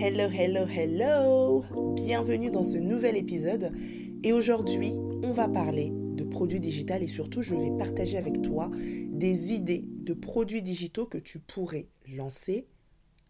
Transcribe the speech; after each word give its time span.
Hello, 0.00 0.28
hello, 0.30 0.64
hello 0.64 1.64
Bienvenue 1.96 2.52
dans 2.52 2.62
ce 2.62 2.76
nouvel 2.76 3.16
épisode. 3.16 3.72
Et 4.22 4.32
aujourd'hui, 4.32 4.92
on 5.24 5.32
va 5.32 5.48
parler 5.48 5.90
de 5.92 6.22
produits 6.22 6.60
digitaux 6.60 6.94
et 6.94 7.08
surtout, 7.08 7.42
je 7.42 7.56
vais 7.56 7.76
partager 7.76 8.16
avec 8.16 8.40
toi 8.42 8.70
des 8.76 9.52
idées 9.52 9.84
de 9.88 10.14
produits 10.14 10.62
digitaux 10.62 11.06
que 11.06 11.18
tu 11.18 11.40
pourrais 11.40 11.88
lancer 12.16 12.68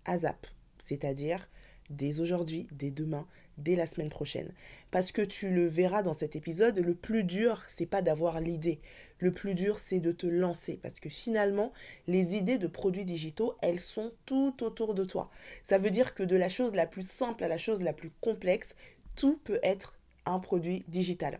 à 0.04 0.18
ZAP. 0.18 0.46
C'est-à-dire 0.76 1.48
dès 1.90 2.20
aujourd'hui, 2.20 2.66
dès 2.72 2.90
demain, 2.90 3.26
dès 3.58 3.76
la 3.76 3.86
semaine 3.86 4.08
prochaine. 4.08 4.52
Parce 4.90 5.12
que 5.12 5.22
tu 5.22 5.50
le 5.50 5.66
verras 5.66 6.02
dans 6.02 6.14
cet 6.14 6.36
épisode, 6.36 6.78
le 6.78 6.94
plus 6.94 7.24
dur, 7.24 7.62
c'est 7.68 7.86
pas 7.86 8.02
d'avoir 8.02 8.40
l'idée. 8.40 8.80
Le 9.18 9.32
plus 9.32 9.54
dur, 9.54 9.78
c'est 9.78 10.00
de 10.00 10.12
te 10.12 10.26
lancer. 10.26 10.78
Parce 10.82 11.00
que 11.00 11.08
finalement, 11.08 11.72
les 12.06 12.36
idées 12.36 12.58
de 12.58 12.66
produits 12.66 13.04
digitaux, 13.04 13.56
elles 13.60 13.80
sont 13.80 14.12
tout 14.26 14.62
autour 14.62 14.94
de 14.94 15.04
toi. 15.04 15.30
Ça 15.64 15.78
veut 15.78 15.90
dire 15.90 16.14
que 16.14 16.22
de 16.22 16.36
la 16.36 16.48
chose 16.48 16.74
la 16.74 16.86
plus 16.86 17.08
simple 17.08 17.44
à 17.44 17.48
la 17.48 17.58
chose 17.58 17.82
la 17.82 17.92
plus 17.92 18.10
complexe, 18.20 18.74
tout 19.16 19.40
peut 19.44 19.60
être 19.62 19.98
un 20.24 20.38
produit 20.38 20.84
digital. 20.88 21.38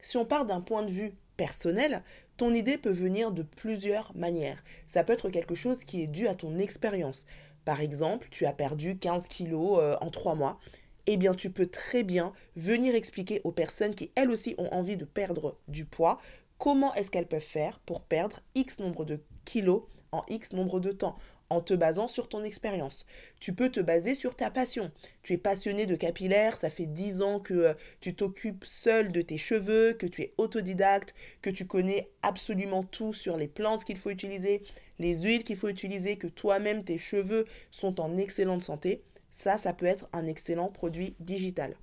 Si 0.00 0.16
on 0.16 0.24
part 0.24 0.46
d'un 0.46 0.60
point 0.60 0.82
de 0.82 0.92
vue 0.92 1.12
personnel, 1.36 2.02
ton 2.36 2.52
idée 2.54 2.78
peut 2.78 2.90
venir 2.90 3.32
de 3.32 3.42
plusieurs 3.42 4.14
manières. 4.14 4.62
Ça 4.86 5.04
peut 5.04 5.14
être 5.14 5.30
quelque 5.30 5.54
chose 5.54 5.84
qui 5.84 6.02
est 6.02 6.06
dû 6.06 6.28
à 6.28 6.34
ton 6.34 6.58
expérience. 6.58 7.26
Par 7.66 7.82
exemple, 7.82 8.28
tu 8.30 8.46
as 8.46 8.54
perdu 8.54 8.96
15 8.96 9.28
kilos 9.28 9.78
euh, 9.78 9.96
en 10.00 10.10
3 10.10 10.34
mois 10.34 10.58
eh 11.06 11.16
bien 11.16 11.34
tu 11.34 11.50
peux 11.50 11.66
très 11.66 12.02
bien 12.02 12.32
venir 12.56 12.94
expliquer 12.94 13.40
aux 13.44 13.52
personnes 13.52 13.94
qui 13.94 14.10
elles 14.16 14.30
aussi 14.30 14.54
ont 14.58 14.72
envie 14.72 14.96
de 14.96 15.04
perdre 15.04 15.56
du 15.68 15.84
poids 15.84 16.18
comment 16.58 16.92
est-ce 16.94 17.10
qu'elles 17.10 17.28
peuvent 17.28 17.40
faire 17.40 17.78
pour 17.86 18.02
perdre 18.02 18.40
X 18.54 18.80
nombre 18.80 19.04
de 19.04 19.20
kilos 19.44 19.82
en 20.12 20.24
X 20.28 20.52
nombre 20.52 20.80
de 20.80 20.92
temps 20.92 21.16
en 21.48 21.60
te 21.60 21.74
basant 21.74 22.08
sur 22.08 22.28
ton 22.28 22.42
expérience. 22.42 23.06
Tu 23.38 23.54
peux 23.54 23.70
te 23.70 23.78
baser 23.78 24.16
sur 24.16 24.34
ta 24.34 24.50
passion. 24.50 24.90
Tu 25.22 25.34
es 25.34 25.38
passionné 25.38 25.86
de 25.86 25.94
capillaire, 25.94 26.56
ça 26.56 26.70
fait 26.70 26.86
10 26.86 27.22
ans 27.22 27.38
que 27.38 27.54
euh, 27.54 27.74
tu 28.00 28.16
t'occupes 28.16 28.64
seul 28.64 29.12
de 29.12 29.22
tes 29.22 29.38
cheveux, 29.38 29.92
que 29.92 30.06
tu 30.06 30.22
es 30.22 30.34
autodidacte, 30.38 31.14
que 31.42 31.50
tu 31.50 31.64
connais 31.64 32.10
absolument 32.22 32.82
tout 32.82 33.12
sur 33.12 33.36
les 33.36 33.46
plantes 33.46 33.84
qu'il 33.84 33.96
faut 33.96 34.10
utiliser, 34.10 34.64
les 34.98 35.22
huiles 35.22 35.44
qu'il 35.44 35.56
faut 35.56 35.68
utiliser, 35.68 36.16
que 36.16 36.26
toi-même 36.26 36.84
tes 36.84 36.98
cheveux 36.98 37.46
sont 37.70 38.00
en 38.00 38.16
excellente 38.16 38.62
santé. 38.62 39.02
Ça, 39.32 39.58
ça 39.58 39.72
peut 39.72 39.86
être 39.86 40.08
un 40.12 40.26
excellent 40.26 40.68
produit 40.68 41.14
digital. 41.20 41.76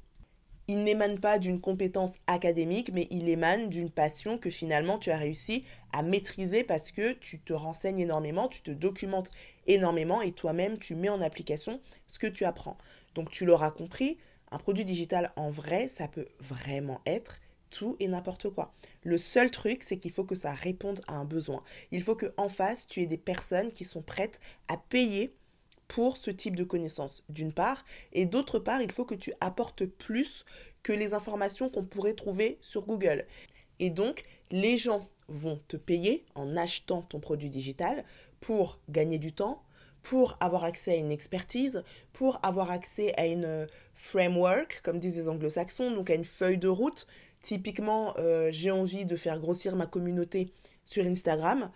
Il 0.70 0.86
n'émane 0.86 1.20
pas 1.20 1.39
d'une 1.39 1.59
compétence 1.59 2.20
académique, 2.25 2.92
mais 2.94 3.08
il 3.11 3.28
émane 3.28 3.70
d'une 3.70 3.89
passion 3.89 4.38
que 4.38 4.50
finalement 4.50 4.97
tu 4.97 5.11
as 5.11 5.17
réussi 5.17 5.66
à 5.92 6.03
maîtriser 6.03 6.64
parce 6.64 6.92
que 6.92 7.11
tu 7.11 7.39
te 7.39 7.52
renseignes 7.52 8.00
énormément, 8.00 8.47
tu 8.47 8.61
te 8.61 8.72
documentes 8.72 9.30
énormément 9.67 10.22
et 10.22 10.31
toi-même 10.31 10.80
tu 10.80 10.95
mets 10.95 11.09
en 11.09 11.20
application 11.20 11.81
ce 12.08 12.17
que 12.17 12.27
tu 12.27 12.45
apprends. 12.45 12.77
Donc 13.14 13.30
tu 13.30 13.45
l'auras 13.45 13.72
compris, 13.72 14.17
un 14.52 14.58
produit 14.58 14.86
digital 14.86 15.33
en 15.36 15.52
vrai, 15.52 15.89
ça 15.89 16.08
peut 16.08 16.27
vraiment 16.39 17.02
être 17.05 17.42
tout 17.74 17.98
et 18.00 18.08
n'importe 18.08 18.50
quoi. 18.50 18.74
Le 19.04 19.18
seul 19.18 19.52
truc, 19.52 19.84
c'est 19.84 19.98
qu'il 19.98 20.12
faut 20.12 20.24
que 20.24 20.36
ça 20.36 20.54
réponde 20.54 21.02
à 21.08 21.16
un 21.16 21.26
besoin. 21.26 21.64
Il 21.92 22.04
faut 22.04 22.16
que 22.16 22.34
en 22.38 22.48
face, 22.48 22.88
tu 22.88 23.02
aies 23.02 23.08
des 23.08 23.18
personnes 23.18 23.72
qui 23.72 23.84
sont 23.84 24.02
prêtes 24.02 24.40
à 24.68 24.78
payer 24.78 25.36
pour 25.88 26.18
ce 26.18 26.32
type 26.32 26.56
de 26.56 26.64
connaissances, 26.64 27.24
d'une 27.30 27.54
part, 27.54 27.84
et 28.14 28.26
d'autre 28.26 28.58
part, 28.58 28.82
il 28.82 28.92
faut 28.92 29.06
que 29.06 29.16
tu 29.16 29.34
apportes 29.42 29.86
plus 29.86 30.46
que 30.82 30.94
les 30.94 31.14
informations 31.14 31.70
qu'on 31.70 31.84
pourrait 31.84 32.14
trouver 32.14 32.58
sur 32.62 32.86
Google. 32.86 33.26
Et 33.80 33.90
donc, 33.90 34.24
les 34.50 34.78
gens 34.78 35.08
vont 35.28 35.60
te 35.68 35.78
payer 35.78 36.26
en 36.36 36.56
achetant 36.58 37.02
ton 37.02 37.20
produit 37.20 37.50
digital 37.50 38.06
pour 38.40 38.80
gagner 38.90 39.20
du 39.20 39.34
temps, 39.34 39.64
pour 40.04 40.38
avoir 40.42 40.66
accès 40.66 40.92
à 40.92 40.96
une 40.96 41.12
expertise, 41.12 41.84
pour 42.12 42.40
avoir 42.44 42.72
accès 42.72 43.14
à 43.18 43.26
une 43.26 43.46
euh, 43.46 43.68
framework, 43.96 44.82
comme 44.84 45.00
disent 45.00 45.16
les 45.16 45.30
anglo-saxons, 45.30 45.92
donc 45.92 46.10
à 46.10 46.16
une 46.16 46.26
feuille 46.26 46.58
de 46.58 46.68
route. 46.68 47.08
Typiquement, 47.44 48.16
euh, 48.17 48.49
j'ai 48.52 48.72
envie 48.72 49.05
de 49.05 49.16
faire 49.16 49.39
grossir 49.39 49.75
ma 49.75 49.86
communauté 49.86 50.52
sur 50.86 51.05
Instagram 51.05 51.70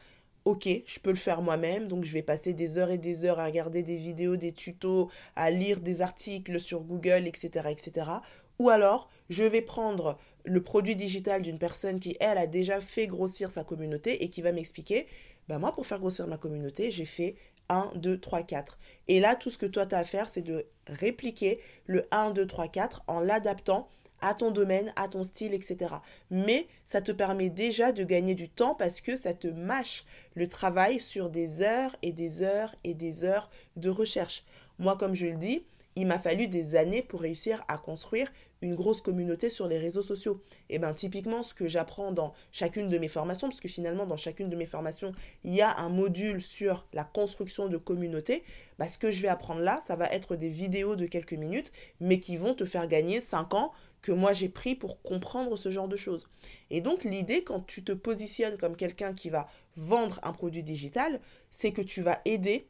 ok, 0.48 0.70
je 0.86 1.00
peux 1.02 1.10
le 1.10 1.18
faire 1.18 1.42
moi-même, 1.42 1.90
donc 1.90 2.06
je 2.06 2.14
vais 2.14 2.22
passer 2.22 2.54
des 2.54 2.78
heures 2.78 2.90
et 2.90 2.98
des 2.98 3.26
heures 3.26 3.38
à 3.38 3.46
regarder 3.46 3.84
des 3.84 3.98
vidéos, 3.98 4.38
des 4.38 4.54
tutos, 4.54 5.10
à 5.36 5.52
lire 5.52 5.82
des 5.82 6.02
articles 6.02 6.62
sur 6.62 6.80
Google, 6.80 7.28
etc. 7.28 7.68
etc. 7.70 8.10
Ou 8.58 8.70
alors, 8.70 9.10
je 9.30 9.44
vais 9.44 9.62
prendre 9.62 10.18
le 10.46 10.64
produit 10.64 10.96
digital 10.96 11.42
d'une 11.42 11.60
personne 11.60 12.00
qui, 12.00 12.16
elle, 12.22 12.38
a 12.38 12.48
déjà 12.48 12.80
fait 12.80 13.08
grossir 13.08 13.52
sa 13.52 13.66
communauté 13.66 14.24
et 14.24 14.30
qui 14.30 14.42
va 14.42 14.54
m'expliquer, 14.54 15.08
ben 15.50 15.60
moi, 15.60 15.74
pour 15.74 15.86
faire 15.86 16.00
grossir 16.00 16.28
ma 16.28 16.38
communauté, 16.38 16.92
j'ai 16.92 17.04
fait 17.04 17.36
1, 17.68 17.92
2, 17.96 18.18
3, 18.18 18.44
4. 18.44 18.80
Et 19.10 19.20
là, 19.20 19.36
tout 19.36 19.50
ce 19.50 19.58
que 19.58 19.66
toi, 19.66 19.86
tu 19.86 19.96
as 19.96 19.98
à 19.98 20.06
faire, 20.06 20.30
c'est 20.30 20.42
de 20.42 20.66
répliquer 20.88 21.60
le 21.88 22.04
1, 22.12 22.32
2, 22.32 22.48
3, 22.48 22.70
4 22.70 23.04
en 23.08 23.20
l'adaptant 23.20 23.90
à 24.22 24.34
ton 24.34 24.52
domaine, 24.52 24.94
à 24.96 25.08
ton 25.08 25.24
style, 25.24 25.54
etc. 25.54 25.96
Mais 26.32 26.68
ça 26.86 27.02
te 27.02 27.12
permet 27.12 27.50
déjà 27.50 27.92
de 27.92 28.04
gagner 28.04 28.36
du 28.36 28.50
temps 28.50 28.76
parce 28.76 29.02
que 29.02 29.16
ça 29.16 29.34
te 29.34 29.48
mâche 29.48 30.06
le 30.36 30.48
travail 30.48 31.00
sur 31.00 31.30
des 31.30 31.62
heures 31.62 31.96
et 32.02 32.12
des 32.12 32.42
heures 32.42 32.76
et 32.84 32.94
des 32.94 33.24
heures 33.24 33.50
de 33.76 33.90
recherche. 33.90 34.44
Moi, 34.80 34.98
comme 34.98 35.16
je 35.16 35.28
le 35.28 35.38
dis, 35.38 35.66
il 35.96 36.06
m'a 36.06 36.20
fallu 36.20 36.48
des 36.48 36.76
années 36.76 37.02
pour 37.02 37.22
réussir 37.22 37.64
à 37.68 37.78
construire 37.78 38.32
une 38.62 38.76
grosse 38.76 39.02
communauté 39.02 39.50
sur 39.50 39.68
les 39.68 39.78
réseaux 39.78 40.02
sociaux. 40.02 40.42
Et 40.70 40.80
bien 40.80 40.94
typiquement 40.94 41.44
ce 41.44 41.54
que 41.54 41.68
j'apprends 41.68 42.12
dans 42.12 42.34
chacune 42.52 42.88
de 42.88 42.98
mes 42.98 43.08
formations, 43.08 43.48
parce 43.48 43.60
que 43.60 43.68
finalement 43.68 44.06
dans 44.06 44.18
chacune 44.18 44.50
de 44.50 44.56
mes 44.56 44.66
formations, 44.66 45.12
il 45.44 45.54
y 45.54 45.62
a 45.62 45.78
un 45.78 45.90
module 45.90 46.42
sur 46.42 46.88
la 46.94 47.04
construction 47.04 47.68
de 47.68 47.78
communauté, 47.78 48.44
bah, 48.80 48.88
ce 48.88 48.98
que 48.98 49.12
je 49.12 49.22
vais 49.22 49.28
apprendre 49.28 49.62
là, 49.62 49.80
ça 49.86 49.96
va 49.96 50.08
être 50.08 50.36
des 50.36 50.50
vidéos 50.50 50.96
de 50.96 51.06
quelques 51.06 51.34
minutes, 51.34 51.72
mais 52.00 52.20
qui 52.20 52.38
vont 52.38 52.54
te 52.54 52.66
faire 52.66 52.88
gagner 52.88 53.22
5 53.22 53.54
ans 53.54 53.72
que 54.02 54.12
moi 54.12 54.34
j'ai 54.34 54.50
pris 54.50 54.76
pour 54.76 55.02
comprendre 55.02 55.58
ce 55.58 55.72
genre 55.72 55.88
de 55.88 55.96
choses. 55.96 56.30
Et 56.70 56.82
donc 56.82 57.04
l'idée 57.04 57.44
quand 57.44 57.62
tu 57.62 57.84
te 57.84 57.92
positionnes 57.92 58.58
comme 58.58 58.76
quelqu'un 58.76 59.14
qui 59.14 59.30
va 59.30 59.48
vendre 59.76 60.20
un 60.24 60.32
produit 60.32 60.64
digital, 60.64 61.20
c'est 61.50 61.72
que 61.72 61.82
tu 61.82 62.02
vas 62.02 62.22
aider 62.26 62.68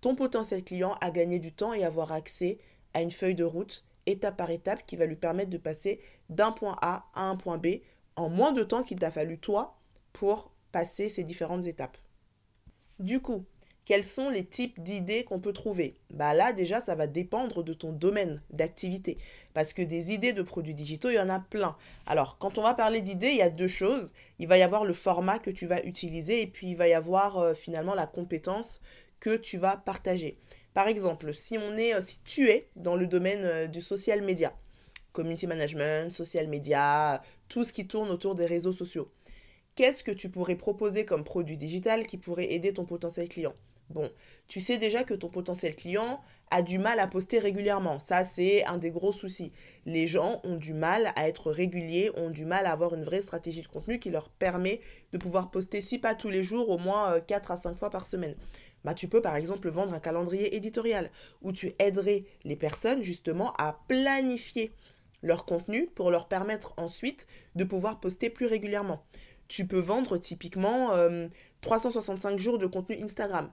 ton 0.00 0.14
potentiel 0.14 0.62
client 0.62 0.94
à 1.00 1.10
gagner 1.10 1.38
du 1.38 1.52
temps 1.52 1.72
et 1.72 1.84
avoir 1.84 2.12
accès 2.12 2.58
à 2.94 3.00
une 3.00 3.10
feuille 3.10 3.34
de 3.34 3.44
route 3.44 3.85
étape 4.06 4.36
par 4.36 4.50
étape 4.50 4.86
qui 4.86 4.96
va 4.96 5.06
lui 5.06 5.16
permettre 5.16 5.50
de 5.50 5.58
passer 5.58 6.00
d'un 6.30 6.52
point 6.52 6.76
A 6.80 7.06
à 7.14 7.28
un 7.28 7.36
point 7.36 7.58
B 7.58 7.80
en 8.16 8.28
moins 8.28 8.52
de 8.52 8.62
temps 8.62 8.82
qu'il 8.82 8.98
t'a 8.98 9.10
fallu 9.10 9.38
toi 9.38 9.76
pour 10.12 10.50
passer 10.72 11.10
ces 11.10 11.24
différentes 11.24 11.66
étapes. 11.66 11.98
Du 12.98 13.20
coup, 13.20 13.44
quels 13.84 14.04
sont 14.04 14.30
les 14.30 14.44
types 14.44 14.82
d'idées 14.82 15.22
qu'on 15.22 15.38
peut 15.38 15.52
trouver? 15.52 15.94
Bah 16.10 16.34
là 16.34 16.52
déjà 16.52 16.80
ça 16.80 16.94
va 16.94 17.06
dépendre 17.06 17.62
de 17.62 17.72
ton 17.72 17.92
domaine 17.92 18.42
d'activité 18.50 19.16
parce 19.54 19.72
que 19.72 19.82
des 19.82 20.12
idées 20.12 20.32
de 20.32 20.42
produits 20.42 20.74
digitaux, 20.74 21.08
il 21.08 21.14
y 21.14 21.20
en 21.20 21.30
a 21.30 21.40
plein. 21.40 21.76
Alors, 22.04 22.36
quand 22.38 22.58
on 22.58 22.62
va 22.62 22.74
parler 22.74 23.00
d'idées, 23.00 23.30
il 23.30 23.36
y 23.36 23.42
a 23.42 23.48
deux 23.48 23.68
choses. 23.68 24.12
Il 24.38 24.48
va 24.48 24.58
y 24.58 24.62
avoir 24.62 24.84
le 24.84 24.92
format 24.92 25.38
que 25.38 25.50
tu 25.50 25.66
vas 25.66 25.82
utiliser 25.84 26.42
et 26.42 26.46
puis 26.46 26.72
il 26.72 26.76
va 26.76 26.88
y 26.88 26.94
avoir 26.94 27.38
euh, 27.38 27.54
finalement 27.54 27.94
la 27.94 28.06
compétence 28.06 28.80
que 29.20 29.36
tu 29.36 29.56
vas 29.56 29.76
partager. 29.76 30.36
Par 30.76 30.88
exemple, 30.88 31.32
si 31.32 31.56
on 31.56 31.74
est, 31.78 31.94
euh, 31.94 32.02
si 32.02 32.18
tu 32.22 32.50
es 32.50 32.68
dans 32.76 32.96
le 32.96 33.06
domaine 33.06 33.46
euh, 33.46 33.66
du 33.66 33.80
social 33.80 34.20
media, 34.20 34.52
community 35.14 35.46
management, 35.46 36.12
social 36.12 36.48
media, 36.48 37.22
tout 37.48 37.64
ce 37.64 37.72
qui 37.72 37.86
tourne 37.86 38.10
autour 38.10 38.34
des 38.34 38.44
réseaux 38.44 38.74
sociaux, 38.74 39.10
qu'est-ce 39.74 40.04
que 40.04 40.10
tu 40.10 40.28
pourrais 40.28 40.56
proposer 40.56 41.06
comme 41.06 41.24
produit 41.24 41.56
digital 41.56 42.06
qui 42.06 42.18
pourrait 42.18 42.52
aider 42.52 42.74
ton 42.74 42.84
potentiel 42.84 43.26
client? 43.26 43.54
Bon, 43.88 44.10
tu 44.48 44.60
sais 44.60 44.76
déjà 44.76 45.04
que 45.04 45.14
ton 45.14 45.28
potentiel 45.28 45.76
client 45.76 46.20
a 46.50 46.60
du 46.60 46.78
mal 46.78 46.98
à 47.00 47.06
poster 47.06 47.38
régulièrement. 47.38 47.98
Ça, 47.98 48.24
c'est 48.24 48.64
un 48.66 48.78
des 48.78 48.90
gros 48.90 49.12
soucis. 49.12 49.52
Les 49.84 50.06
gens 50.06 50.40
ont 50.44 50.56
du 50.56 50.74
mal 50.74 51.12
à 51.16 51.28
être 51.28 51.50
réguliers, 51.50 52.10
ont 52.16 52.30
du 52.30 52.44
mal 52.44 52.66
à 52.66 52.72
avoir 52.72 52.94
une 52.94 53.04
vraie 53.04 53.22
stratégie 53.22 53.62
de 53.62 53.68
contenu 53.68 53.98
qui 53.98 54.10
leur 54.10 54.28
permet 54.28 54.80
de 55.12 55.18
pouvoir 55.18 55.50
poster, 55.50 55.80
si 55.80 55.98
pas 55.98 56.14
tous 56.14 56.30
les 56.30 56.44
jours, 56.44 56.68
au 56.68 56.78
moins 56.78 57.20
4 57.20 57.50
euh, 57.50 57.54
à 57.54 57.56
5 57.56 57.76
fois 57.76 57.90
par 57.90 58.06
semaine. 58.06 58.34
Bah, 58.86 58.94
tu 58.94 59.08
peux 59.08 59.20
par 59.20 59.34
exemple 59.34 59.68
vendre 59.68 59.94
un 59.94 59.98
calendrier 59.98 60.54
éditorial 60.54 61.10
où 61.42 61.50
tu 61.50 61.74
aiderais 61.80 62.24
les 62.44 62.54
personnes 62.54 63.02
justement 63.02 63.52
à 63.54 63.80
planifier 63.88 64.70
leur 65.22 65.44
contenu 65.44 65.88
pour 65.88 66.12
leur 66.12 66.28
permettre 66.28 66.72
ensuite 66.76 67.26
de 67.56 67.64
pouvoir 67.64 67.98
poster 67.98 68.30
plus 68.30 68.46
régulièrement. 68.46 69.04
Tu 69.48 69.66
peux 69.66 69.80
vendre 69.80 70.18
typiquement 70.18 70.92
365 71.62 72.34
euh, 72.34 72.38
jours 72.38 72.58
de 72.58 72.68
contenu 72.68 73.02
Instagram. 73.02 73.50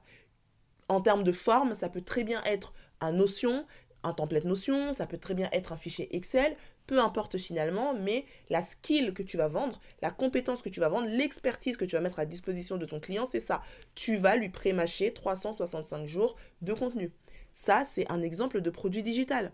En 0.87 1.01
termes 1.01 1.23
de 1.23 1.31
forme, 1.31 1.73
ça 1.73 1.89
peut 1.89 2.01
très 2.01 2.23
bien 2.23 2.43
être 2.43 2.71
un 3.01 3.11
Notion, 3.11 3.65
un 4.03 4.13
template 4.13 4.45
Notion, 4.45 4.93
ça 4.93 5.07
peut 5.07 5.17
très 5.17 5.33
bien 5.33 5.49
être 5.51 5.73
un 5.73 5.77
fichier 5.77 6.15
Excel, 6.15 6.55
peu 6.87 6.99
importe 6.99 7.37
finalement, 7.37 7.93
mais 7.93 8.25
la 8.49 8.61
skill 8.61 9.13
que 9.13 9.23
tu 9.23 9.37
vas 9.37 9.47
vendre, 9.47 9.79
la 10.01 10.11
compétence 10.11 10.61
que 10.61 10.69
tu 10.69 10.79
vas 10.79 10.89
vendre, 10.89 11.07
l'expertise 11.07 11.77
que 11.77 11.85
tu 11.85 11.95
vas 11.95 12.01
mettre 12.01 12.19
à 12.19 12.25
disposition 12.25 12.77
de 12.77 12.85
ton 12.85 12.99
client, 12.99 13.25
c'est 13.29 13.39
ça. 13.39 13.61
Tu 13.95 14.17
vas 14.17 14.35
lui 14.35 14.49
prémâcher 14.49 15.13
365 15.13 16.05
jours 16.07 16.35
de 16.61 16.73
contenu. 16.73 17.11
Ça, 17.51 17.83
c'est 17.85 18.11
un 18.11 18.21
exemple 18.21 18.61
de 18.61 18.69
produit 18.69 19.03
digital. 19.03 19.51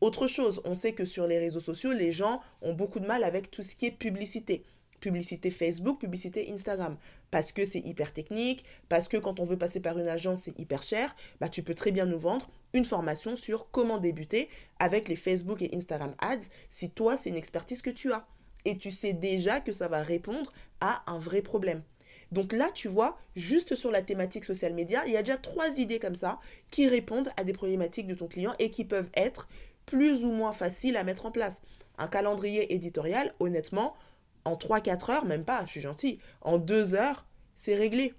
Autre 0.00 0.28
chose, 0.28 0.60
on 0.64 0.74
sait 0.74 0.92
que 0.92 1.04
sur 1.04 1.26
les 1.26 1.38
réseaux 1.38 1.60
sociaux, 1.60 1.92
les 1.92 2.12
gens 2.12 2.40
ont 2.62 2.72
beaucoup 2.72 3.00
de 3.00 3.06
mal 3.06 3.24
avec 3.24 3.50
tout 3.50 3.62
ce 3.62 3.74
qui 3.74 3.86
est 3.86 3.90
publicité. 3.90 4.64
Publicité 5.00 5.50
Facebook, 5.50 6.00
publicité 6.00 6.50
Instagram. 6.52 6.96
Parce 7.30 7.52
que 7.52 7.66
c'est 7.66 7.80
hyper 7.80 8.12
technique, 8.12 8.64
parce 8.88 9.08
que 9.08 9.16
quand 9.16 9.40
on 9.40 9.44
veut 9.44 9.58
passer 9.58 9.80
par 9.80 9.98
une 9.98 10.08
agence, 10.08 10.42
c'est 10.42 10.58
hyper 10.58 10.82
cher, 10.82 11.14
bah, 11.40 11.48
tu 11.48 11.62
peux 11.62 11.74
très 11.74 11.92
bien 11.92 12.06
nous 12.06 12.18
vendre 12.18 12.48
une 12.72 12.84
formation 12.84 13.36
sur 13.36 13.70
comment 13.70 13.98
débuter 13.98 14.48
avec 14.78 15.08
les 15.08 15.16
Facebook 15.16 15.62
et 15.62 15.70
Instagram 15.74 16.14
ads 16.18 16.48
si 16.70 16.90
toi, 16.90 17.16
c'est 17.16 17.30
une 17.30 17.36
expertise 17.36 17.82
que 17.82 17.90
tu 17.90 18.12
as. 18.12 18.26
Et 18.64 18.76
tu 18.76 18.90
sais 18.90 19.12
déjà 19.12 19.60
que 19.60 19.72
ça 19.72 19.88
va 19.88 20.02
répondre 20.02 20.52
à 20.80 21.02
un 21.10 21.18
vrai 21.18 21.42
problème. 21.42 21.82
Donc 22.32 22.52
là, 22.52 22.70
tu 22.72 22.88
vois, 22.88 23.18
juste 23.36 23.74
sur 23.74 23.90
la 23.90 24.02
thématique 24.02 24.44
social 24.44 24.74
media, 24.74 25.02
il 25.06 25.12
y 25.12 25.16
a 25.16 25.22
déjà 25.22 25.38
trois 25.38 25.78
idées 25.78 25.98
comme 25.98 26.14
ça 26.14 26.38
qui 26.70 26.86
répondent 26.88 27.30
à 27.36 27.44
des 27.44 27.52
problématiques 27.52 28.06
de 28.06 28.14
ton 28.14 28.26
client 28.26 28.54
et 28.58 28.70
qui 28.70 28.84
peuvent 28.84 29.08
être 29.14 29.48
plus 29.86 30.24
ou 30.24 30.32
moins 30.32 30.52
faciles 30.52 30.96
à 30.96 31.04
mettre 31.04 31.24
en 31.24 31.30
place. 31.30 31.62
Un 31.96 32.08
calendrier 32.08 32.74
éditorial, 32.74 33.34
honnêtement, 33.40 33.94
en 34.44 34.54
3-4 34.54 35.10
heures, 35.10 35.24
même 35.24 35.44
pas, 35.44 35.64
je 35.66 35.72
suis 35.72 35.80
gentil, 35.80 36.18
en 36.40 36.58
2 36.58 36.94
heures, 36.94 37.26
c'est 37.56 37.74
réglé. 37.74 38.14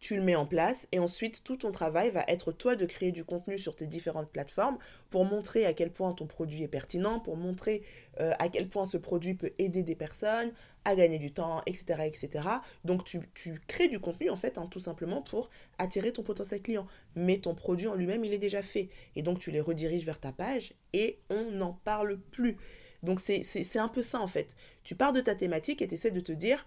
Tu 0.00 0.14
le 0.14 0.22
mets 0.22 0.36
en 0.36 0.46
place 0.46 0.86
et 0.92 1.00
ensuite 1.00 1.42
tout 1.42 1.56
ton 1.56 1.72
travail 1.72 2.12
va 2.12 2.22
être 2.28 2.52
toi 2.52 2.76
de 2.76 2.86
créer 2.86 3.10
du 3.10 3.24
contenu 3.24 3.58
sur 3.58 3.74
tes 3.74 3.86
différentes 3.86 4.30
plateformes 4.30 4.78
pour 5.10 5.24
montrer 5.24 5.66
à 5.66 5.72
quel 5.72 5.90
point 5.90 6.12
ton 6.12 6.26
produit 6.26 6.62
est 6.62 6.68
pertinent, 6.68 7.18
pour 7.18 7.36
montrer 7.36 7.82
euh, 8.20 8.32
à 8.38 8.48
quel 8.48 8.68
point 8.68 8.84
ce 8.84 8.96
produit 8.96 9.34
peut 9.34 9.50
aider 9.58 9.82
des 9.82 9.96
personnes 9.96 10.52
à 10.84 10.94
gagner 10.94 11.18
du 11.18 11.32
temps, 11.32 11.62
etc. 11.66 12.04
etc. 12.04 12.48
Donc 12.84 13.04
tu, 13.04 13.20
crées 13.66 13.88
du 13.88 13.98
contenu 13.98 14.30
en 14.30 14.36
fait 14.36 14.56
hein, 14.56 14.68
tout 14.70 14.78
simplement 14.78 15.20
pour 15.20 15.50
attirer 15.78 16.12
ton 16.12 16.22
potentiel 16.22 16.62
client. 16.62 16.86
Mais 17.16 17.38
ton 17.38 17.56
produit 17.56 17.88
en 17.88 17.96
lui-même 17.96 18.24
il 18.24 18.32
est 18.32 18.38
déjà 18.38 18.62
fait 18.62 18.90
et 19.16 19.22
donc 19.22 19.40
tu 19.40 19.50
les 19.50 19.60
rediriges 19.60 20.04
vers 20.04 20.20
ta 20.20 20.30
page 20.30 20.74
et 20.92 21.18
on 21.28 21.50
n'en 21.50 21.72
parle 21.72 22.20
plus. 22.30 22.56
Donc 23.02 23.20
c'est 23.20 23.78
un 23.78 23.88
peu 23.88 24.02
ça 24.02 24.20
en 24.20 24.28
fait. 24.28 24.56
Tu 24.84 24.94
pars 24.94 25.12
de 25.12 25.20
ta 25.20 25.34
thématique 25.34 25.82
et 25.82 25.88
tu 25.88 25.94
essaies 25.94 26.10
de 26.10 26.20
te 26.20 26.32
dire 26.32 26.66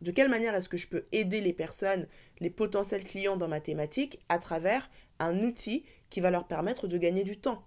de 0.00 0.10
quelle 0.10 0.28
manière 0.28 0.54
est-ce 0.54 0.68
que 0.68 0.76
je 0.76 0.88
peux 0.88 1.06
aider 1.12 1.40
les 1.40 1.52
personnes, 1.52 2.08
les 2.40 2.50
potentiels 2.50 3.04
clients 3.04 3.36
dans 3.36 3.48
ma 3.48 3.60
thématique 3.60 4.18
à 4.28 4.38
travers 4.38 4.90
un 5.18 5.38
outil 5.40 5.84
qui 6.10 6.20
va 6.20 6.30
leur 6.30 6.46
permettre 6.46 6.88
de 6.88 6.98
gagner 6.98 7.22
du 7.22 7.38
temps. 7.38 7.64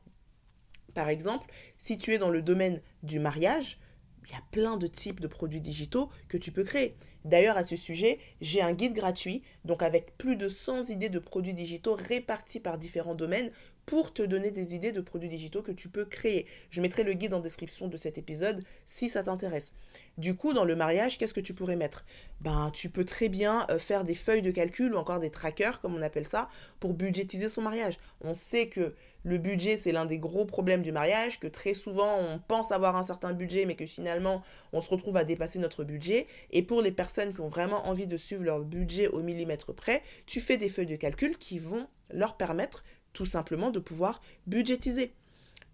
Par 0.93 1.09
exemple, 1.09 1.49
si 1.77 1.97
tu 1.97 2.13
es 2.13 2.17
dans 2.17 2.29
le 2.29 2.41
domaine 2.41 2.81
du 3.03 3.19
mariage, 3.19 3.79
il 4.25 4.31
y 4.31 4.35
a 4.35 4.43
plein 4.51 4.77
de 4.77 4.87
types 4.87 5.19
de 5.19 5.27
produits 5.27 5.61
digitaux 5.61 6.09
que 6.27 6.37
tu 6.37 6.51
peux 6.51 6.63
créer. 6.63 6.97
D'ailleurs, 7.25 7.57
à 7.57 7.63
ce 7.63 7.75
sujet, 7.75 8.19
j'ai 8.41 8.61
un 8.61 8.73
guide 8.73 8.93
gratuit, 8.93 9.43
donc 9.63 9.81
avec 9.81 10.17
plus 10.17 10.35
de 10.35 10.49
100 10.49 10.89
idées 10.89 11.09
de 11.09 11.19
produits 11.19 11.53
digitaux 11.53 11.95
répartis 11.95 12.59
par 12.59 12.77
différents 12.77 13.15
domaines 13.15 13.51
pour 13.85 14.13
te 14.13 14.21
donner 14.21 14.51
des 14.51 14.75
idées 14.75 14.91
de 14.91 15.01
produits 15.01 15.29
digitaux 15.29 15.61
que 15.61 15.71
tu 15.71 15.89
peux 15.89 16.05
créer. 16.05 16.45
Je 16.71 16.81
mettrai 16.81 17.03
le 17.03 17.13
guide 17.13 17.33
en 17.33 17.39
description 17.39 17.87
de 17.87 17.97
cet 17.97 18.17
épisode 18.17 18.63
si 18.85 19.09
ça 19.09 19.23
t'intéresse. 19.23 19.71
Du 20.17 20.35
coup, 20.35 20.53
dans 20.53 20.63
le 20.63 20.75
mariage, 20.75 21.17
qu'est-ce 21.17 21.33
que 21.33 21.41
tu 21.41 21.53
pourrais 21.53 21.75
mettre? 21.75 22.05
Ben, 22.39 22.71
tu 22.73 22.89
peux 22.89 23.03
très 23.03 23.27
bien 23.27 23.67
euh, 23.69 23.77
faire 23.77 24.05
des 24.05 24.15
feuilles 24.15 24.41
de 24.41 24.51
calcul 24.51 24.93
ou 24.93 24.97
encore 24.97 25.19
des 25.19 25.29
trackers, 25.29 25.81
comme 25.81 25.93
on 25.93 26.01
appelle 26.01 26.25
ça, 26.25 26.49
pour 26.79 26.93
budgétiser 26.93 27.49
son 27.49 27.61
mariage. 27.61 27.97
On 28.21 28.33
sait 28.33 28.69
que 28.69 28.95
le 29.23 29.37
budget, 29.37 29.75
c'est 29.75 29.91
l'un 29.91 30.05
des 30.05 30.19
gros 30.19 30.45
problèmes 30.45 30.83
du 30.83 30.91
mariage, 30.91 31.39
que 31.39 31.47
très 31.47 31.73
souvent, 31.73 32.17
on 32.19 32.39
pense 32.39 32.71
avoir 32.71 32.95
un 32.95 33.03
certain 33.03 33.33
budget, 33.33 33.65
mais 33.65 33.75
que 33.75 33.85
finalement, 33.85 34.41
on 34.71 34.81
se 34.81 34.89
retrouve 34.89 35.17
à 35.17 35.23
dépasser 35.23 35.59
notre 35.59 35.83
budget. 35.83 36.27
Et 36.51 36.61
pour 36.61 36.81
les 36.81 36.91
personnes 36.91 37.33
qui 37.33 37.41
ont 37.41 37.49
vraiment 37.49 37.87
envie 37.87 38.07
de 38.07 38.17
suivre 38.17 38.43
leur 38.43 38.61
budget 38.61 39.07
au 39.07 39.21
millimètre 39.21 39.73
près, 39.73 40.01
tu 40.27 40.39
fais 40.39 40.57
des 40.57 40.69
feuilles 40.69 40.85
de 40.85 40.95
calcul 40.95 41.37
qui 41.37 41.59
vont 41.59 41.87
leur 42.11 42.37
permettre 42.37 42.83
tout 43.15 43.25
simplement 43.25 43.71
de 43.71 43.79
pouvoir 43.79 44.21
budgétiser. 44.45 45.13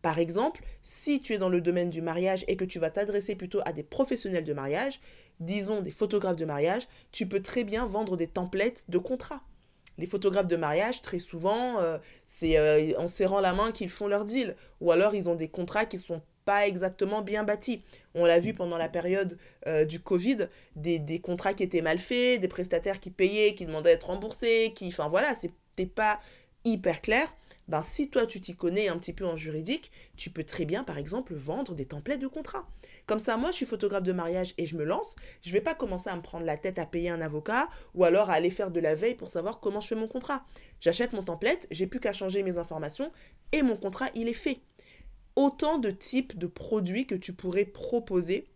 Par 0.02 0.18
exemple, 0.20 0.64
si 0.82 1.20
tu 1.20 1.34
es 1.34 1.38
dans 1.38 1.50
le 1.50 1.60
domaine 1.60 1.90
du 1.90 2.02
mariage 2.02 2.46
et 2.48 2.56
que 2.56 2.66
tu 2.66 2.80
vas 2.80 2.90
t'adresser 2.90 3.36
plutôt 3.36 3.60
à 3.66 3.74
des 3.74 3.84
professionnels 3.84 4.46
de 4.46 4.54
mariage, 4.54 5.02
disons 5.40 5.82
des 5.82 5.92
photographes 5.92 6.38
de 6.38 6.46
mariage, 6.46 6.88
tu 7.12 7.28
peux 7.28 7.42
très 7.42 7.64
bien 7.64 7.86
vendre 7.86 8.16
des 8.16 8.28
templates 8.28 8.86
de 8.90 8.98
contrats. 8.98 9.42
Les 9.98 10.08
photographes 10.08 10.48
de 10.48 10.56
mariage, 10.56 11.02
très 11.02 11.20
souvent, 11.20 11.80
euh, 11.80 11.98
c'est 12.26 12.58
euh, 12.58 12.94
en 12.98 13.08
serrant 13.08 13.42
la 13.42 13.54
main 13.54 13.72
qu'ils 13.72 13.90
font 13.90 14.08
leur 14.08 14.26
deal. 14.26 14.56
Ou 14.80 14.92
alors 14.92 15.14
ils 15.14 15.30
ont 15.30 15.36
des 15.36 15.50
contrats 15.50 15.86
qui 15.86 15.98
ne 15.98 16.02
sont 16.02 16.22
pas 16.46 16.68
exactement 16.68 17.22
bien 17.22 17.44
bâtis. 17.44 17.84
On 18.16 18.26
l'a 18.26 18.40
vu 18.40 18.54
pendant 18.54 18.78
la 18.78 18.90
période 18.90 19.38
euh, 19.68 19.86
du 19.86 20.00
Covid, 20.00 20.48
des, 20.76 21.20
contrats 21.20 21.54
qui 21.54 21.64
étaient 21.64 21.82
mal 21.82 22.00
faits, 22.00 22.42
des 22.42 22.48
prestataires 22.48 23.00
qui 23.00 23.12
payaient, 23.12 23.54
qui 23.54 23.66
demandaient 23.66 23.92
à 23.92 23.94
être 23.94 24.08
remboursés, 24.08 24.72
qui... 24.76 24.88
Enfin 24.88 25.10
voilà, 25.10 25.36
c'était 25.36 25.86
pas 25.86 26.20
hyper 26.64 27.02
clair 27.02 27.28
ben, 27.72 27.82
si 27.82 28.10
toi 28.10 28.26
tu 28.26 28.42
t'y 28.42 28.54
connais 28.54 28.90
un 28.90 28.98
petit 28.98 29.14
peu 29.14 29.26
en 29.26 29.38
juridique, 29.38 29.92
tu 30.18 30.30
peux 30.30 30.44
très 30.44 30.66
bien 30.66 30.84
par 30.84 30.98
exemple 30.98 31.34
vendre 31.36 31.74
des 31.74 31.86
templates 31.86 32.20
de 32.20 32.28
contrat. 32.28 32.68
Comme 33.06 33.20
ça, 33.20 33.38
moi 33.38 33.52
je 33.52 33.56
suis 33.56 33.66
photographe 33.66 34.04
de 34.04 34.12
mariage 34.12 34.54
et 34.58 34.66
je 34.66 34.76
me 34.76 34.84
lance, 34.84 35.16
je 35.42 35.54
vais 35.54 35.62
pas 35.62 35.74
commencer 35.74 36.10
à 36.10 36.16
me 36.18 36.22
prendre 36.22 36.46
la 36.46 36.58
tête 36.58 36.80
à 36.80 36.86
payer 36.86 37.10
un 37.10 37.22
avocat 37.22 37.70
ou 37.94 38.04
alors 38.04 38.30
à 38.30 38.34
aller 38.34 38.50
faire 38.50 38.72
de 38.72 38.82
la 38.82 38.94
veille 38.94 39.16
pour 39.16 39.30
savoir 39.30 39.62
comment 39.62 39.80
je 39.80 39.88
fais 39.88 39.96
mon 39.96 40.10
contrat. 40.10 40.44
J'achète 40.82 41.14
mon 41.14 41.24
template, 41.24 41.68
j'ai 41.72 41.88
plus 41.88 42.02
qu'à 42.02 42.12
changer 42.12 42.44
mes 42.44 42.58
informations 42.58 43.12
et 43.54 43.62
mon 43.62 43.78
contrat 43.78 44.08
il 44.16 44.28
est 44.28 44.34
fait. 44.34 44.60
Autant 45.38 45.78
de 45.78 45.92
types 45.92 46.38
de 46.38 46.48
produits 46.48 47.08
que 47.08 47.16
tu 47.16 47.32
pourrais 47.32 47.64
proposer 47.64 48.50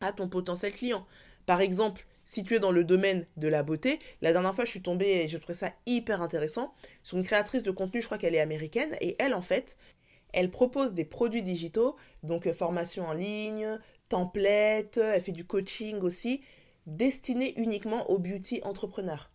à 0.00 0.12
ton 0.12 0.28
potentiel 0.28 0.72
client. 0.72 1.06
Par 1.46 1.60
exemple, 1.60 2.06
si 2.32 2.44
tu 2.44 2.54
es 2.54 2.60
dans 2.60 2.72
le 2.72 2.82
domaine 2.82 3.26
de 3.36 3.46
la 3.46 3.62
beauté, 3.62 3.98
la 4.22 4.32
dernière 4.32 4.54
fois 4.54 4.64
je 4.64 4.70
suis 4.70 4.80
tombée 4.80 5.22
et 5.22 5.28
je 5.28 5.36
trouvais 5.36 5.52
ça 5.52 5.70
hyper 5.84 6.22
intéressant 6.22 6.72
sur 7.02 7.18
une 7.18 7.24
créatrice 7.24 7.62
de 7.62 7.70
contenu, 7.70 8.00
je 8.00 8.06
crois 8.06 8.16
qu'elle 8.16 8.34
est 8.34 8.40
américaine, 8.40 8.96
et 9.02 9.16
elle 9.18 9.34
en 9.34 9.42
fait, 9.42 9.76
elle 10.32 10.50
propose 10.50 10.94
des 10.94 11.04
produits 11.04 11.42
digitaux, 11.42 11.94
donc 12.22 12.46
euh, 12.46 12.54
formation 12.54 13.06
en 13.06 13.12
ligne, 13.12 13.78
template, 14.08 14.96
elle 14.96 15.20
fait 15.20 15.32
du 15.32 15.44
coaching 15.44 16.00
aussi, 16.00 16.40
destiné 16.86 17.52
uniquement 17.60 18.10
aux 18.10 18.18
beauty 18.18 18.60
entrepreneurs. 18.62 19.30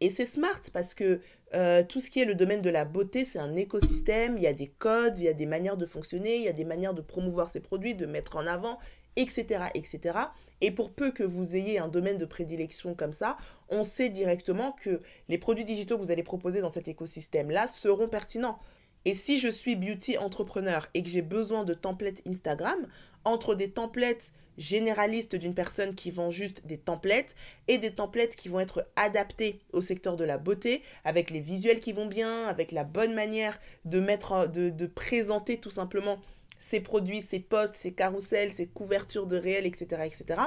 Et 0.00 0.08
c'est 0.08 0.24
smart 0.24 0.60
parce 0.72 0.94
que 0.94 1.20
euh, 1.54 1.82
tout 1.82 2.00
ce 2.00 2.08
qui 2.08 2.20
est 2.20 2.24
le 2.24 2.34
domaine 2.34 2.62
de 2.62 2.70
la 2.70 2.86
beauté, 2.86 3.26
c'est 3.26 3.38
un 3.38 3.56
écosystème, 3.56 4.38
il 4.38 4.42
y 4.42 4.46
a 4.46 4.54
des 4.54 4.68
codes, 4.68 5.18
il 5.18 5.24
y 5.24 5.28
a 5.28 5.34
des 5.34 5.46
manières 5.46 5.76
de 5.76 5.84
fonctionner, 5.84 6.36
il 6.36 6.42
y 6.42 6.48
a 6.48 6.54
des 6.54 6.64
manières 6.64 6.94
de 6.94 7.02
promouvoir 7.02 7.50
ses 7.50 7.60
produits, 7.60 7.94
de 7.94 8.06
mettre 8.06 8.36
en 8.36 8.46
avant, 8.46 8.78
etc. 9.16 9.64
etc. 9.74 10.18
Et 10.60 10.70
pour 10.70 10.92
peu 10.92 11.10
que 11.10 11.22
vous 11.22 11.56
ayez 11.56 11.78
un 11.78 11.88
domaine 11.88 12.18
de 12.18 12.24
prédilection 12.24 12.94
comme 12.94 13.12
ça, 13.12 13.36
on 13.68 13.84
sait 13.84 14.08
directement 14.08 14.72
que 14.72 15.02
les 15.28 15.38
produits 15.38 15.64
digitaux 15.64 15.98
que 15.98 16.02
vous 16.02 16.10
allez 16.10 16.22
proposer 16.22 16.60
dans 16.60 16.70
cet 16.70 16.88
écosystème-là 16.88 17.66
seront 17.66 18.08
pertinents. 18.08 18.58
Et 19.04 19.14
si 19.14 19.38
je 19.38 19.48
suis 19.48 19.76
beauty 19.76 20.18
entrepreneur 20.18 20.88
et 20.94 21.02
que 21.02 21.08
j'ai 21.08 21.22
besoin 21.22 21.64
de 21.64 21.74
templates 21.74 22.22
Instagram, 22.26 22.88
entre 23.24 23.54
des 23.54 23.70
templates 23.70 24.32
généralistes 24.58 25.36
d'une 25.36 25.54
personne 25.54 25.94
qui 25.94 26.10
vend 26.10 26.30
juste 26.30 26.66
des 26.66 26.78
templates 26.78 27.34
et 27.68 27.78
des 27.78 27.90
templates 27.90 28.36
qui 28.36 28.48
vont 28.48 28.60
être 28.60 28.88
adaptés 28.96 29.60
au 29.72 29.80
secteur 29.80 30.16
de 30.16 30.24
la 30.24 30.38
beauté, 30.38 30.82
avec 31.04 31.30
les 31.30 31.40
visuels 31.40 31.80
qui 31.80 31.92
vont 31.92 32.06
bien, 32.06 32.46
avec 32.46 32.72
la 32.72 32.84
bonne 32.84 33.14
manière 33.14 33.60
de 33.84 34.00
mettre, 34.00 34.48
de, 34.48 34.70
de 34.70 34.86
présenter 34.86 35.58
tout 35.58 35.70
simplement 35.70 36.18
ses 36.58 36.80
produits, 36.80 37.22
ses 37.22 37.40
posts, 37.40 37.74
ses 37.74 37.92
carousels, 37.92 38.52
ses 38.52 38.66
couvertures 38.66 39.26
de 39.26 39.36
réel, 39.36 39.66
etc., 39.66 40.02
etc. 40.04 40.40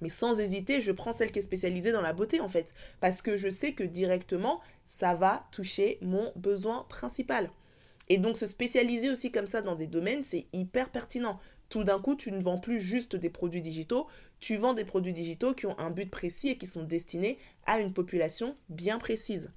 Mais 0.00 0.08
sans 0.08 0.38
hésiter, 0.38 0.80
je 0.80 0.92
prends 0.92 1.12
celle 1.12 1.32
qui 1.32 1.38
est 1.38 1.42
spécialisée 1.42 1.92
dans 1.92 2.02
la 2.02 2.12
beauté, 2.12 2.40
en 2.40 2.48
fait. 2.48 2.74
Parce 3.00 3.22
que 3.22 3.36
je 3.36 3.48
sais 3.48 3.72
que 3.72 3.84
directement, 3.84 4.60
ça 4.86 5.14
va 5.14 5.46
toucher 5.50 5.98
mon 6.02 6.32
besoin 6.36 6.86
principal. 6.88 7.50
Et 8.08 8.18
donc, 8.18 8.36
se 8.36 8.46
spécialiser 8.46 9.10
aussi 9.10 9.32
comme 9.32 9.46
ça 9.46 9.62
dans 9.62 9.76
des 9.76 9.86
domaines, 9.86 10.24
c'est 10.24 10.46
hyper 10.52 10.90
pertinent. 10.90 11.40
Tout 11.70 11.84
d'un 11.84 11.98
coup, 11.98 12.14
tu 12.14 12.30
ne 12.30 12.42
vends 12.42 12.58
plus 12.58 12.80
juste 12.80 13.16
des 13.16 13.30
produits 13.30 13.62
digitaux, 13.62 14.06
tu 14.40 14.56
vends 14.56 14.74
des 14.74 14.84
produits 14.84 15.14
digitaux 15.14 15.54
qui 15.54 15.66
ont 15.66 15.78
un 15.78 15.90
but 15.90 16.10
précis 16.10 16.50
et 16.50 16.58
qui 16.58 16.66
sont 16.66 16.82
destinés 16.82 17.38
à 17.64 17.80
une 17.80 17.94
population 17.94 18.56
bien 18.68 18.98
précise. 18.98 19.50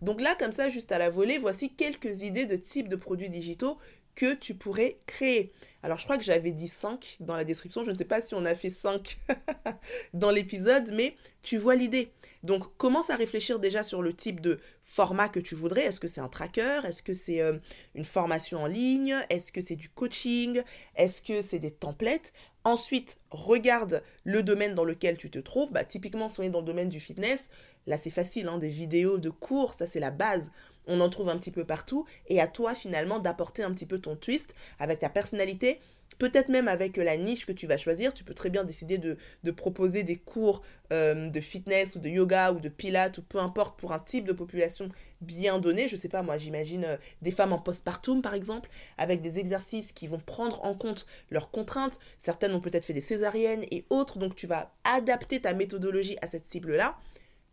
Donc 0.00 0.20
là, 0.20 0.36
comme 0.38 0.52
ça, 0.52 0.68
juste 0.68 0.92
à 0.92 0.98
la 0.98 1.10
volée, 1.10 1.38
voici 1.38 1.74
quelques 1.74 2.22
idées 2.22 2.46
de 2.46 2.54
types 2.54 2.88
de 2.88 2.96
produits 2.96 3.30
digitaux 3.30 3.78
que 4.18 4.34
tu 4.34 4.54
pourrais 4.54 4.98
créer. 5.06 5.52
Alors 5.84 5.96
je 5.96 6.02
crois 6.02 6.18
que 6.18 6.24
j'avais 6.24 6.50
dit 6.50 6.66
5 6.66 7.18
dans 7.20 7.36
la 7.36 7.44
description, 7.44 7.84
je 7.84 7.90
ne 7.92 7.94
sais 7.94 8.04
pas 8.04 8.20
si 8.20 8.34
on 8.34 8.44
a 8.44 8.56
fait 8.56 8.68
5 8.68 9.16
dans 10.12 10.32
l'épisode, 10.32 10.90
mais 10.92 11.14
tu 11.42 11.56
vois 11.56 11.76
l'idée. 11.76 12.10
Donc 12.42 12.76
commence 12.78 13.10
à 13.10 13.16
réfléchir 13.16 13.60
déjà 13.60 13.84
sur 13.84 14.02
le 14.02 14.12
type 14.12 14.40
de 14.40 14.58
format 14.82 15.28
que 15.28 15.38
tu 15.38 15.54
voudrais. 15.54 15.82
Est-ce 15.82 16.00
que 16.00 16.08
c'est 16.08 16.20
un 16.20 16.28
tracker? 16.28 16.80
Est-ce 16.84 17.00
que 17.00 17.12
c'est 17.12 17.40
euh, 17.40 17.58
une 17.94 18.04
formation 18.04 18.60
en 18.60 18.66
ligne? 18.66 19.14
Est-ce 19.30 19.52
que 19.52 19.60
c'est 19.60 19.76
du 19.76 19.88
coaching? 19.88 20.62
Est-ce 20.96 21.22
que 21.22 21.40
c'est 21.40 21.60
des 21.60 21.70
templates? 21.70 22.32
Ensuite, 22.64 23.18
regarde 23.30 24.02
le 24.24 24.42
domaine 24.42 24.74
dans 24.74 24.84
lequel 24.84 25.16
tu 25.16 25.30
te 25.30 25.38
trouves. 25.38 25.70
Bah, 25.70 25.84
typiquement, 25.84 26.28
si 26.28 26.40
on 26.40 26.42
est 26.42 26.50
dans 26.50 26.60
le 26.60 26.66
domaine 26.66 26.88
du 26.88 26.98
fitness, 26.98 27.50
là 27.86 27.96
c'est 27.96 28.10
facile, 28.10 28.48
hein, 28.48 28.58
des 28.58 28.68
vidéos 28.68 29.18
de 29.18 29.30
cours, 29.30 29.74
ça 29.74 29.86
c'est 29.86 30.00
la 30.00 30.10
base 30.10 30.50
on 30.88 31.00
en 31.00 31.08
trouve 31.08 31.28
un 31.28 31.36
petit 31.36 31.52
peu 31.52 31.64
partout, 31.64 32.04
et 32.26 32.40
à 32.40 32.46
toi 32.46 32.74
finalement 32.74 33.18
d'apporter 33.18 33.62
un 33.62 33.72
petit 33.72 33.86
peu 33.86 33.98
ton 33.98 34.16
twist 34.16 34.54
avec 34.78 34.98
ta 34.98 35.08
personnalité, 35.08 35.78
peut-être 36.18 36.48
même 36.48 36.68
avec 36.68 36.96
la 36.96 37.16
niche 37.16 37.46
que 37.46 37.52
tu 37.52 37.66
vas 37.66 37.76
choisir. 37.76 38.12
Tu 38.12 38.24
peux 38.24 38.34
très 38.34 38.50
bien 38.50 38.64
décider 38.64 38.98
de, 38.98 39.16
proposer 39.50 40.02
des 40.02 40.16
cours 40.16 40.62
euh, 40.92 41.30
de 41.30 41.40
fitness 41.40 41.96
ou 41.96 42.00
de 42.00 42.08
yoga 42.08 42.52
ou 42.52 42.60
de 42.60 42.68
pilates 42.68 43.18
ou 43.18 43.22
peu 43.22 43.38
importe 43.38 43.78
pour 43.78 43.92
un 43.92 43.98
type 43.98 44.26
de 44.26 44.32
population 44.32 44.88
bien 45.20 45.58
donné. 45.58 45.88
Je 45.88 45.96
sais 45.96 46.08
pas, 46.08 46.22
moi 46.22 46.38
j'imagine 46.38 46.84
euh, 46.84 46.96
des 47.22 47.30
femmes 47.30 47.52
en 47.52 47.58
postpartum 47.58 48.22
par 48.22 48.34
exemple, 48.34 48.68
avec 48.98 49.22
des 49.22 49.38
exercices 49.38 49.92
qui 49.92 50.06
vont 50.06 50.18
prendre 50.18 50.64
en 50.64 50.74
compte 50.74 51.06
leurs 51.30 51.50
contraintes. 51.50 51.98
Certaines 52.18 52.54
ont 52.54 52.60
peut-être 52.60 52.84
fait 52.84 52.92
des 52.92 53.00
césariennes 53.00 53.64
et 53.70 53.84
autres, 53.90 54.18
donc 54.18 54.34
tu 54.36 54.46
vas 54.46 54.72
adapter 54.84 55.40
ta 55.40 55.54
méthodologie 55.54 56.16
à 56.22 56.26
cette 56.26 56.46
cible-là. 56.46 56.96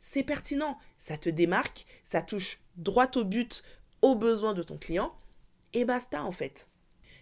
C'est 0.08 0.22
pertinent, 0.22 0.78
ça 1.00 1.18
te 1.18 1.30
démarque, 1.30 1.88
ça 2.04 2.22
touche 2.22 2.60
droit 2.78 3.10
au 3.16 3.24
but, 3.24 3.64
aux 4.04 4.14
besoins 4.14 4.54
de 4.54 4.62
ton 4.62 4.78
client, 4.78 5.12
et 5.74 5.84
basta 5.84 6.24
en 6.24 6.32
fait. 6.32 6.68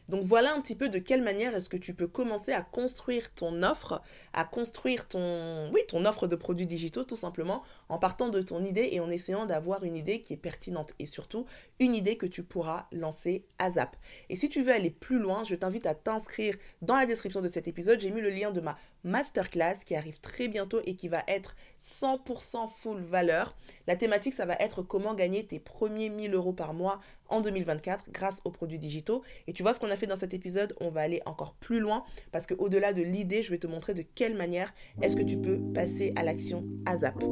Donc 0.10 0.26
voilà 0.26 0.54
un 0.54 0.60
petit 0.60 0.76
peu 0.76 0.90
de 0.90 1.00
quelle 1.00 1.22
manière 1.22 1.56
est-ce 1.56 1.70
que 1.70 1.78
tu 1.78 1.94
peux 1.94 2.10
commencer 2.10 2.52
à 2.52 2.62
construire 2.62 3.34
ton 3.36 3.64
offre, 3.64 4.02
à 4.34 4.44
construire 4.44 5.08
ton 5.08 5.72
oui, 5.72 5.80
ton 5.88 6.04
offre 6.04 6.28
de 6.28 6.36
produits 6.36 6.66
digitaux 6.66 7.06
tout 7.06 7.16
simplement 7.16 7.64
en 7.94 8.00
partant 8.00 8.30
de 8.30 8.42
ton 8.42 8.64
idée 8.64 8.90
et 8.92 9.00
en 9.00 9.12
essayant 9.12 9.46
d'avoir 9.46 9.84
une 9.84 9.96
idée 9.96 10.20
qui 10.20 10.34
est 10.34 10.38
pertinente 10.38 10.94
et 10.98 11.06
surtout 11.06 11.46
une 11.80 11.94
idée 11.94 12.18
que 12.18 12.26
tu 12.26 12.42
pourras 12.42 12.88
lancer 12.92 13.46
à 13.60 13.70
Zap. 13.70 13.96
Et 14.30 14.36
si 14.36 14.50
tu 14.50 14.64
veux 14.64 14.74
aller 14.74 14.90
plus 14.90 15.20
loin, 15.20 15.44
je 15.44 15.54
t'invite 15.54 15.86
à 15.86 15.94
t'inscrire 15.94 16.58
dans 16.82 16.96
la 16.96 17.06
description 17.06 17.40
de 17.40 17.48
cet 17.48 17.68
épisode, 17.68 18.00
j'ai 18.00 18.10
mis 18.10 18.22
le 18.22 18.32
lien 18.32 18.50
de 18.50 18.62
ma 18.62 18.78
masterclass 19.04 19.84
qui 19.86 19.96
arrive 19.96 20.20
très 20.22 20.48
bientôt 20.48 20.80
et 20.86 20.96
qui 20.96 21.08
va 21.08 21.24
être 21.28 21.56
100% 21.80 22.68
full 22.68 23.00
valeur. 23.02 23.56
La 23.86 23.96
thématique, 23.96 24.34
ça 24.34 24.46
va 24.46 24.56
être 24.56 24.82
comment 24.82 25.14
gagner 25.14 25.46
tes 25.46 25.60
premiers 25.60 26.10
1000 26.10 26.34
euros 26.34 26.54
par 26.54 26.74
mois 26.74 27.00
en 27.28 27.42
2024 27.42 28.12
grâce 28.12 28.42
aux 28.44 28.52
produits 28.52 28.80
digitaux. 28.80 29.24
Et 29.48 29.54
tu 29.54 29.62
vois 29.62 29.74
ce 29.74 29.80
qu'on 29.80 29.92
a 29.92 29.96
fait 29.96 30.08
dans 30.08 30.16
cet 30.16 30.34
épisode, 30.34 30.76
on 30.80 30.90
va 30.90 31.02
aller 31.02 31.22
encore 31.26 31.54
plus 31.56 31.80
loin 31.80 32.06
parce 32.32 32.48
qu'au-delà 32.48 32.94
de 32.94 33.04
l'idée, 33.04 33.44
je 33.44 33.52
vais 33.52 33.60
te 33.60 33.68
montrer 33.68 33.94
de 33.94 34.02
quelle 34.02 34.36
manière 34.36 34.74
est-ce 35.02 35.16
que 35.16 35.22
tu 35.22 35.38
peux 35.38 35.60
passer 35.74 36.14
à 36.16 36.24
l'action 36.24 36.66
ASAP. 36.86 37.24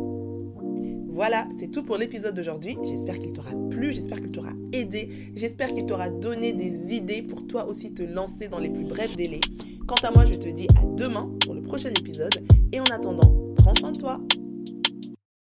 Voilà, 1.14 1.46
c'est 1.60 1.70
tout 1.70 1.84
pour 1.84 1.98
l'épisode 1.98 2.34
d'aujourd'hui. 2.34 2.78
J'espère 2.86 3.20
qu'il 3.20 3.34
t'aura 3.34 3.52
plu, 3.70 3.92
j'espère 3.92 4.22
qu'il 4.22 4.32
t'aura 4.32 4.54
aidé, 4.72 5.10
j'espère 5.36 5.74
qu'il 5.74 5.86
t'aura 5.86 6.10
donné 6.10 6.54
des 6.54 6.96
idées 6.96 7.22
pour 7.22 7.46
toi 7.46 7.68
aussi 7.68 7.94
te 7.94 8.02
lancer 8.02 8.48
dans 8.48 8.60
les 8.60 8.70
plus 8.70 8.86
brefs 8.86 9.16
délais. 9.18 9.42
Quant 9.88 10.08
à 10.08 10.12
moi, 10.12 10.26
je 10.26 10.38
te 10.38 10.48
dis 10.48 10.68
à 10.78 10.86
demain 10.86 11.30
pour 11.42 11.54
le 11.54 11.62
prochain 11.62 11.90
épisode 11.90 12.42
et 12.72 12.80
en 12.80 12.86
attendant, 12.86 13.54
prends 13.58 13.76
soin 13.76 13.92
de 13.92 14.00
toi. 14.00 14.22